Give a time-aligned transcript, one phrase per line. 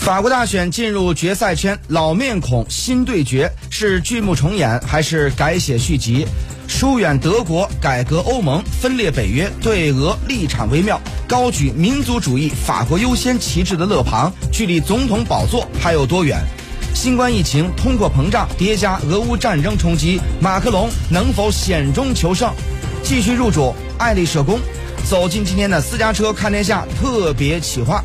[0.00, 6.26] 法国大选进入决赛圈，老面孔新对决，是剧目重演还是改写续集？
[6.66, 16.42] 疏远德国，改革欧盟，分裂北约，对俄立场微妙，高举民族主义、法国优先旗帜的勒庞，距离总统宝座还有多远？
[16.94, 22.50] 新冠疫情、通货膨胀叠加俄乌战争冲击，马克龙能否险中求胜，
[23.02, 24.58] 继续入主爱丽舍宫？
[25.08, 28.02] 走进今天的私家车看天下特别企划。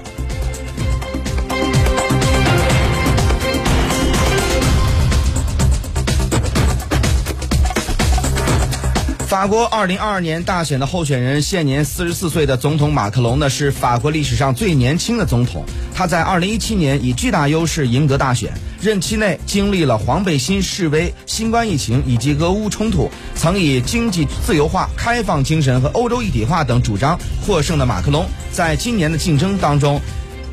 [9.36, 15.66] 法国二零二二年大选的候选人，现年四十四岁的总统马克龙呢，是法国历史上最年轻的总统。
[15.94, 30.00] 他在二零一七年以巨大优势赢得大选，任期内经历了黄背心示威、新冠疫情以及俄乌冲突，曾以经济自由化、开放精神和欧洲一体化等主张获胜的马克龙，在今年的竞争当中。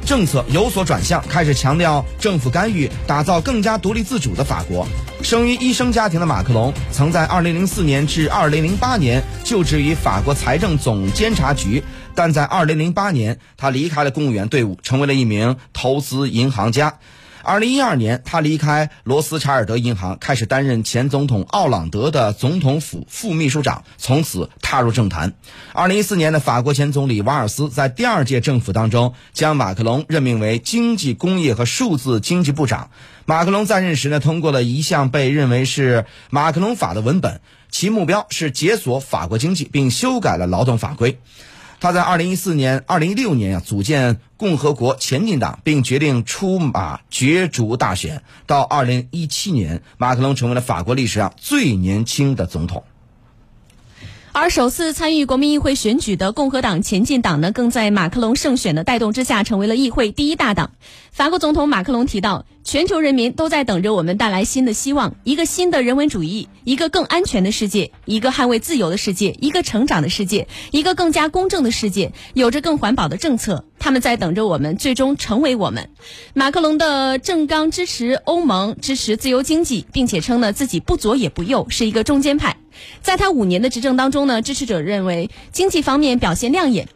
[0.05, 4.87] 政策有所转向，开始强调政府干预，打造更加独立自主的法国。
[5.23, 11.83] 生于医生家庭的马克龙，曾在2004年至2008年就职于法国财政总监察局，
[12.15, 16.95] 但在2008年他离开了公务员队伍，成为了一名投资银行家。
[17.45, 25.33] 二零一二年，他离开罗斯查尔德银行，开始担任前总统奥朗德的总统府副秘书长，从此踏入政坛。
[25.73, 32.91] 二零一四年的法国前总理瓦尔斯在第二届政府当中，将马克龙任命为经济、工业和数字经济部长。
[33.27, 41.19] 马克龙在任时呢，通过了一项被认为是马克龙法的文本，其目标是解锁法国经济，并修改了劳动法规。
[41.83, 48.23] 他在二零一四年、二零一六年啊组建共和国前进党，并决定出马角逐大选。
[48.47, 52.85] 到二零一七年，马克龙成为了法国历史上最年轻的总统。
[54.35, 60.73] 而首次参与国民议会选举的共和党前进党呢，更在马克龙胜选的带动之下，成为了议会第一大党。
[61.11, 73.67] 法国总统马克龙提到，全球人民都在等着我们带来新的希望，一个新的人文主义，一个更安全的世界，一个捍卫自由的世界，一个成长的世界，一个更加公正的世界，有着更环保的政策。
[73.79, 75.91] 他们在等着我们最终成为我们。
[76.33, 82.57] 马克龙的政纲支持欧盟，支持自由经济，并且称呢自己不左也不右，是一个中间派。
[83.03, 86.89] 在他五年的执政当中呢，支持者认为经济方面表现亮眼。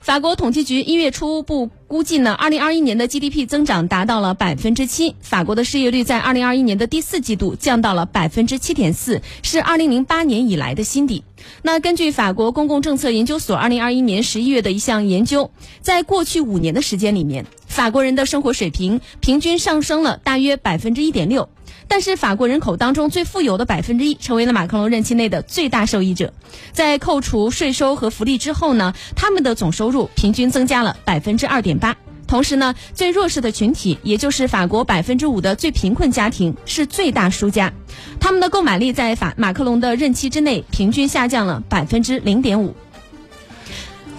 [0.00, 5.14] 法国统计局一月初步估计呢，二零二一年的 GDP 增长达到了百分之七。
[5.20, 11.22] 法国的失业率在二零二一年的第四季度降到了百分之七点四，是二零零八年以来的新低。
[11.60, 15.50] 那根据法国公共政策研究所二零二一年十一月的一项研究，
[15.82, 21.46] 在过去五年的时间里面，法国人的生活水平平均上升了大约百分之一点六。
[21.90, 26.32] 但是法国人口当中最富有的百分之一，成为了马克龙任期内的最大受益者。
[26.72, 31.96] 在扣除税收和福利之后呢，他们的总收入平均增加了百分之二点八。
[32.28, 37.72] 同时呢，最弱势的群体，也就是法国百分之五的最贫困家庭，是最大输家。
[38.20, 42.76] 他们的购买力在法马克龙的任期之内平均下降了百分之零点五。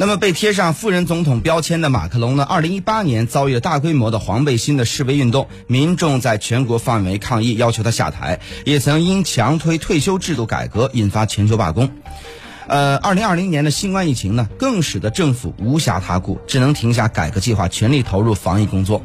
[0.01, 2.43] 那么被贴上“富人总统”标签的马克龙呢？
[2.43, 11.91] 二零一八年遭遇大规模的黄背心的示威运动，民众在全国范围抗议，要求他下台，也曾因强推退休制度改革引发全球罢工。
[12.65, 19.03] 呃，二零二零年的新冠疫情呢，更使得政府无暇他顾，只能停下改革计划，全力投入防疫工作。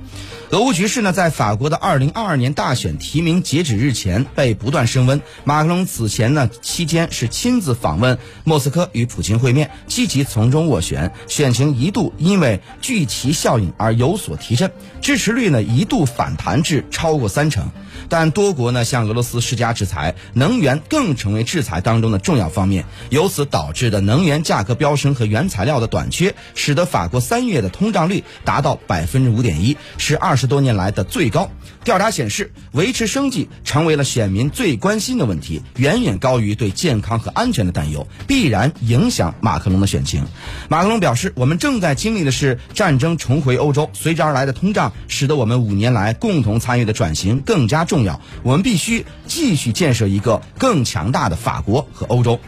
[0.51, 5.21] 俄乌局势呢，在法国的二零二二年大选提名截止日前被不断升温。
[5.43, 14.71] 马克龙此前呢期间是亲自访问莫斯科与普京会面，积极从中斡旋，选情一度因为聚齐效应而有所提振，
[15.03, 17.69] 支持率呢一度反弹至超过三成。
[18.09, 31.51] 但多国呢向俄罗斯施加制裁，能源更成为制裁当中的重要方面，由此导致的能源价格飙升和原材料的短缺，使得法国三月的通胀率达到百分之五点一，是二二十多年来的最高。
[31.83, 40.27] 调查显示，维持生计成为了选民最关心的问题，远远高于对健康和安全的担忧，必然影响马克龙的选情。
[40.69, 48.21] 马克龙表示：“我们正在经历的是战争重回欧洲，随之而来的通胀，使得我们五年来共同参与的转型更加重要。
[48.43, 52.39] 我们必须继续建设一个更强大的法国和欧洲。”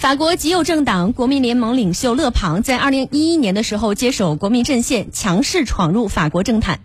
[0.00, 6.80] 法国极右政党国民联盟领袖勒庞在二零一一年的时候接手国民阵线，强势闯入法国政坛。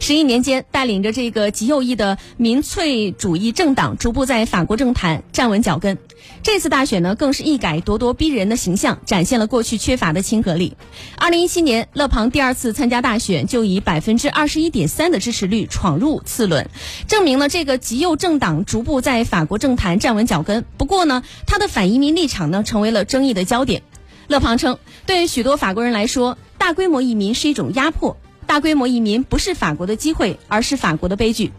[0.00, 5.96] 十一年间，带领着这个极右翼的民粹主义政党，逐步在法国政坛站稳脚跟。
[6.42, 10.76] 这次大选呢，更是一改咄咄逼人的形象，展现了过去缺乏的亲和力。
[11.16, 16.68] 二零一七年，勒庞第二次参加大选，就以百分之二十一点三的支持率闯入次轮，
[17.06, 20.64] 证明了这个极右政党逐步在法国政坛站稳脚跟。
[20.76, 23.82] 不过呢，他的反移民立场呢，成为了争议的焦点。
[24.28, 28.16] 勒庞称，对许多法国人来说，大规模移民是一种压迫。
[28.46, 31.52] 大规模移民不是法国的机会，而是法国的悲剧。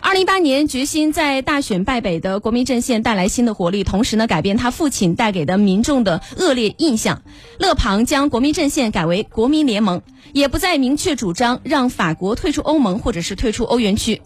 [0.00, 7.22] 二零一八年，决心在大选败北的国民阵线带来新的活力，同时呢，改变他父亲带给的民众的恶劣印象。
[7.58, 10.00] 勒庞将国民阵线改为国民联盟，
[10.32, 14.22] 也不再明确主张让法国退出欧盟或者是退出欧元区。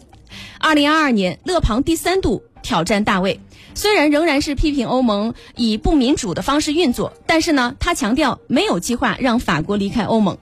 [0.59, 3.39] 二零二二年，勒庞第三度挑战大卫，
[3.75, 10.37] 虽然仍然是批评欧盟以不民主的方式运作，但是呢，他强调没有计划让法国离开欧盟。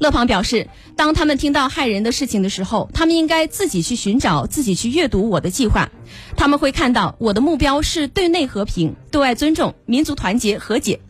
[0.00, 5.88] 勒庞表示，当他们听到害人的事情的时候，他们应该自己去寻找、自己去阅读我的计划。
[6.36, 11.00] 他们会看到我的目标是对内和平、对外尊重、民族团结、和解。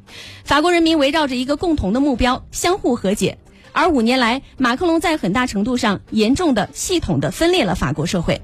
[0.45, 3.39] 法国人民围绕着一个共同的目标，相互和解。
[3.73, 8.41] 而五年来，马克龙在很大程度上严重的、系统的分裂了法国社会。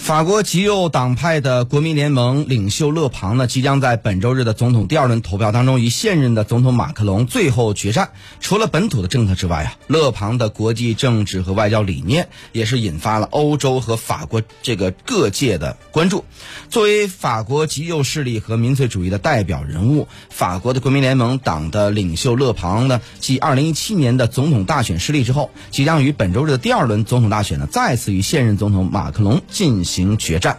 [0.00, 8.10] 法国极右党派的国民联盟领袖勒庞呢，即将在本周日的总统第二轮投票当中与现任的总统马克龙最后决战。
[8.40, 16.24] 除了本土的政策之外啊，勒庞的国际政治和外交理念也是引发了欧洲和法国这个各界的关注。
[16.70, 29.89] 作为法国极右势力和民粹主义的代表人物，法国的国民联盟党的领袖勒庞呢，继2017年的总统大选失利之后，即将于本周日的第二轮总统大选呢，再次与现任总统马克龙进行。
[29.90, 30.56] 行决战，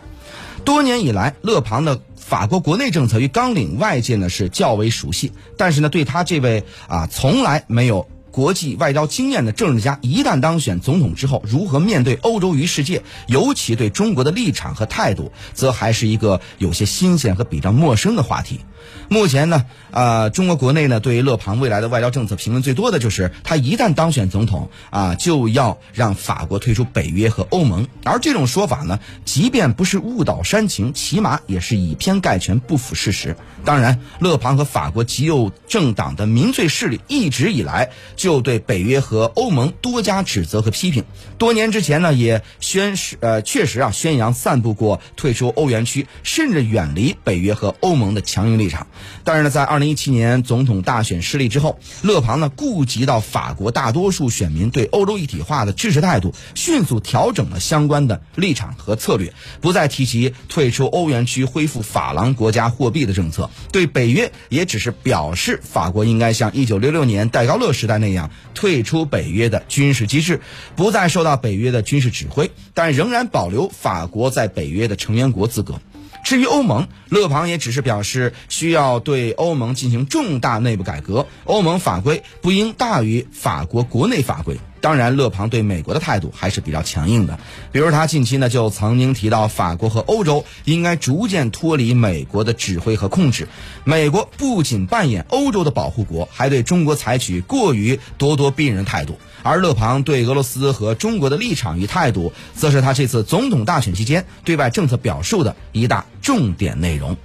[0.66, 5.32] 多年以来，勒庞的法国国内政策与纲领，外界呢是较为熟悉。
[5.58, 18.62] 但是呢，对他这位啊从来没有国际外交经验的政治家，一旦当选总统之后，如何面对欧洲与世界，尤其对中国的立场和态度，则还是一个有些新鲜和比较陌生的话题。
[19.10, 27.88] 目前呢，呃，中国国内呢，对于勒庞未来的外交政策评论最多的就是他一旦当选总统啊，就要让法国退出北约和欧盟。
[28.04, 33.36] 而这种说法呢，即便不是误导煽情，起码也是以偏概全，不符事实。
[33.64, 37.92] 当然，勒庞和法国极右政党的民粹势力一直以来
[38.22, 41.06] 就对北约和欧盟多加指责和批评。
[41.40, 48.86] 多年之前呢，也宣誓呃，确实啊，宣扬散布过退出欧元区，甚至远离北约和欧盟的强硬立场。
[49.24, 63.50] 但是呢，在二零一七年总统大选失利之后，勒庞呢顾及到法国大多数选民对欧洲一体化的支持态度，迅速调整了相关的立场和策略，不再提及退出欧元区、恢复法郎国家货币的政策。
[63.72, 70.42] 对北约也只是表示法国应该像一九六六年戴高乐时代那样退出北约的军事机制，
[70.76, 75.80] 不再受到北约的军事指挥，但仍然保留法国在北约的成员国资格。
[76.24, 84.58] 至于欧盟，勒庞也只是表示需要对欧盟进行重大内部改革，欧盟法规不应大于法国国内法规。
[84.80, 87.40] 当然，勒庞对美国的态度还是比较强硬的，
[87.72, 93.48] 比如他近期呢就曾经提到，法国和欧洲应该逐渐脱离美国的指挥和控制。
[93.84, 99.20] 美国不仅扮演欧洲的保护国，还对中国采取过于咄咄逼人的态度。
[99.44, 107.16] 而勒庞对俄罗斯和中国的立场与态度，则是他这次总统大选期间对外政策表述的一大重点内容。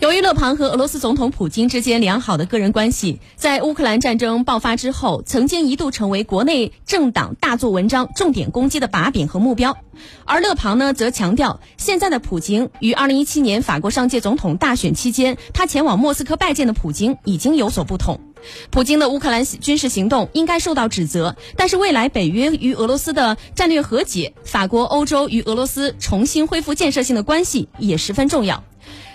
[0.00, 9.76] 由于勒庞和俄罗斯总统普京之间良好的个人关系，在乌克兰战争爆发之后，曾经一度成为国内政党大做文章、重点攻击的把柄和目标。
[10.24, 18.18] 而勒庞呢，则强调，现在的普京与2017年法国上届总统大选期间他前往莫斯科拜见的普京已经有所不同。
[18.70, 28.64] 普京的乌克兰军事行动应该受到指责，但是未来北约与俄罗斯的战略和解，法国、欧洲与俄罗斯重新恢复建设性的关系也十分重要。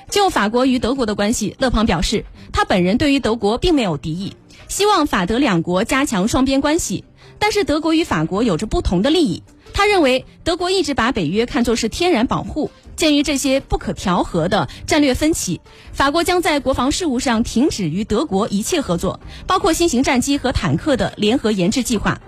[0.09, 4.35] 就法国与德国的关系，勒庞表示，他本人对于德国并没有敌意，
[4.67, 7.03] 希望法德两国加强双边关系。
[7.39, 9.43] 但是德国与法国有着不同的利益。
[9.73, 12.71] 他认为，德国一直把北约看作是天然保护。
[12.97, 15.61] 鉴于这些不可调和的战略分歧，
[15.93, 22.19] 法国将在国防事务上停止与德国一切合作，包括新型战机和坦克的联合研制计划。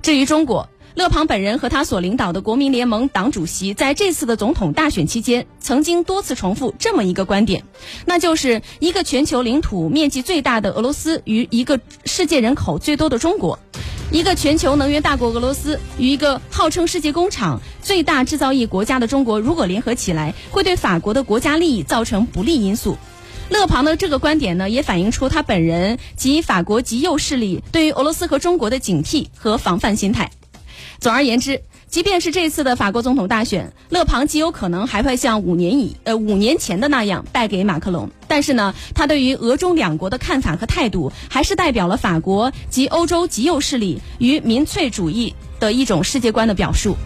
[0.00, 7.64] 至于中国，勒庞本人和他所领导的国民联盟党主席在这次的总统大选期间，曾经多次重复这么一个观点，
[8.06, 13.58] 那就是一个全球领土面积最大的俄罗斯与一个世界人口最多的中国，
[14.16, 22.96] 一个全球能源大国俄罗斯与一个号称世界工厂最大制造业国家的中国，如果联合起来，会对法国的国家利益造成不利因素。
[23.50, 30.30] 勒庞的这个观点呢，也反映出他本人及法国极右势力对于俄罗斯和中国的警惕和防范心态。
[30.98, 38.10] 总而言之，即便是这次的法国总统大选，勒庞极有可能还会像五年以呃五年前的那样败给马克龙。
[38.28, 46.96] 但是呢，他对于俄中两国的看法和态度，还是代表了法国及欧洲极右势力与民粹主义的一种世界观的表述。